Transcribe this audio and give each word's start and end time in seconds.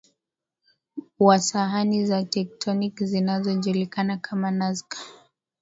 wa 1.19 1.39
sahani 1.39 2.05
za 2.05 2.23
tectonic 2.23 3.03
zinazojulikana 3.03 4.17
kama 4.17 4.51
Nazca 4.51 4.97